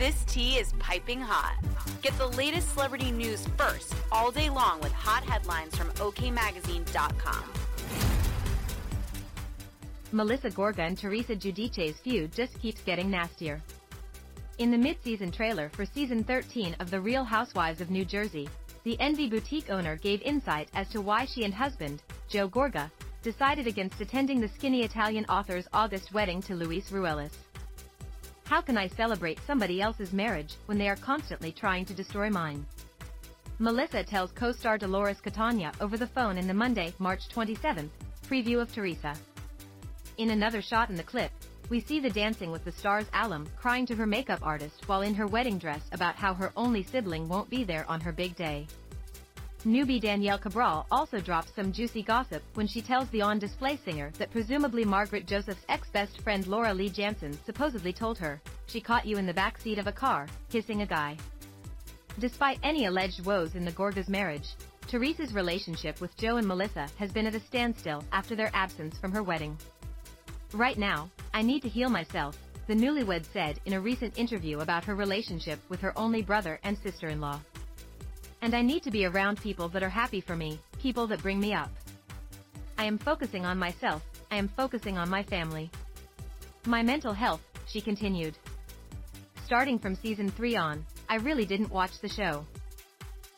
[0.00, 1.62] This tea is piping hot.
[2.00, 7.44] Get the latest celebrity news first all day long with hot headlines from OKMagazine.com.
[10.10, 13.60] Melissa Gorga and Teresa Giudice's feud just keeps getting nastier.
[14.56, 18.48] In the mid-season trailer for season 13 of The Real Housewives of New Jersey,
[18.84, 22.90] the Envy boutique owner gave insight as to why she and husband, Joe Gorga,
[23.22, 27.32] decided against attending the skinny Italian author's August wedding to Luis Ruelas.
[28.50, 32.66] How can I celebrate somebody else's marriage when they are constantly trying to destroy mine?
[33.60, 37.90] Melissa tells co-star Dolores Catania over the phone in the Monday, March 27th,
[38.28, 39.14] preview of Teresa.
[40.18, 41.30] In another shot in the clip,
[41.68, 45.14] we see the Dancing with the Stars alum crying to her makeup artist while in
[45.14, 48.66] her wedding dress about how her only sibling won't be there on her big day.
[49.66, 54.30] Newbie Danielle Cabral also drops some juicy gossip when she tells the on-display singer that
[54.30, 59.26] presumably Margaret Joseph's ex-best friend Laura Lee Jansen supposedly told her, she caught you in
[59.26, 61.14] the back seat of a car, kissing a guy.
[62.18, 64.48] Despite any alleged woes in the Gorgas marriage,
[64.86, 69.12] Teresa's relationship with Joe and Melissa has been at a standstill after their absence from
[69.12, 69.58] her wedding.
[70.54, 74.84] Right now, I need to heal myself, the newlywed said in a recent interview about
[74.84, 77.40] her relationship with her only brother and sister-in-law.
[78.42, 81.40] And I need to be around people that are happy for me, people that bring
[81.40, 81.70] me up.
[82.78, 85.70] I am focusing on myself, I am focusing on my family.
[86.66, 88.36] My mental health, she continued.
[89.44, 92.46] Starting from season 3 on, I really didn't watch the show.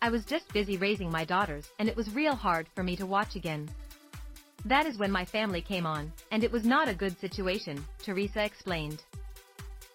[0.00, 3.06] I was just busy raising my daughters, and it was real hard for me to
[3.06, 3.68] watch again.
[4.64, 8.44] That is when my family came on, and it was not a good situation, Teresa
[8.44, 9.02] explained.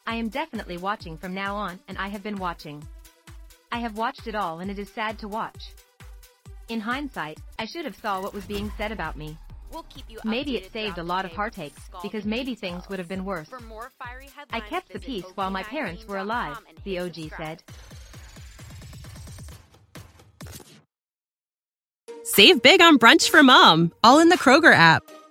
[0.06, 2.86] I am definitely watching from now on, and I have been watching.
[3.74, 5.72] I have watched it all and it is sad to watch.
[6.70, 9.36] In hindsight, I should have saw what was being said about me.
[9.72, 11.74] We'll keep you Maybe it saved a lot of heartaches,
[12.04, 12.60] because maybe details.
[12.60, 13.50] things would have been worse.
[13.50, 17.40] For more fiery I kept the peace while my parents were alive, the OG subscribe.
[17.40, 17.64] said.
[22.24, 25.02] Save big on brunch for mom, all in the Kroger app.